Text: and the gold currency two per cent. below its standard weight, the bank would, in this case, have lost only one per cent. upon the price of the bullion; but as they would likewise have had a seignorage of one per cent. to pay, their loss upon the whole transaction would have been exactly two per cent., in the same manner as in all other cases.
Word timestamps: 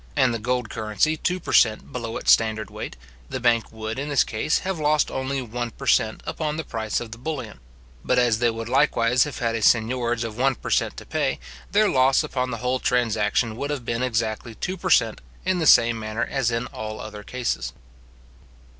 and 0.15 0.33
the 0.33 0.39
gold 0.39 0.67
currency 0.67 1.15
two 1.15 1.39
per 1.39 1.53
cent. 1.53 1.91
below 1.91 2.17
its 2.17 2.31
standard 2.31 2.71
weight, 2.71 2.95
the 3.29 3.39
bank 3.39 3.71
would, 3.71 3.99
in 3.99 4.09
this 4.09 4.23
case, 4.23 4.57
have 4.65 4.79
lost 4.79 5.11
only 5.11 5.43
one 5.43 5.69
per 5.69 5.85
cent. 5.85 6.23
upon 6.25 6.57
the 6.57 6.63
price 6.63 6.99
of 6.99 7.11
the 7.11 7.19
bullion; 7.19 7.59
but 8.03 8.17
as 8.17 8.39
they 8.39 8.49
would 8.49 8.67
likewise 8.67 9.25
have 9.25 9.37
had 9.37 9.53
a 9.53 9.61
seignorage 9.61 10.23
of 10.23 10.35
one 10.39 10.55
per 10.55 10.71
cent. 10.71 10.97
to 10.97 11.05
pay, 11.05 11.39
their 11.71 11.87
loss 11.87 12.23
upon 12.23 12.49
the 12.49 12.57
whole 12.65 12.79
transaction 12.79 13.55
would 13.55 13.69
have 13.69 13.85
been 13.85 14.01
exactly 14.01 14.55
two 14.55 14.75
per 14.75 14.89
cent., 14.89 15.21
in 15.45 15.59
the 15.59 15.67
same 15.67 15.99
manner 15.99 16.25
as 16.25 16.49
in 16.49 16.65
all 16.73 16.99
other 16.99 17.21
cases. 17.21 17.71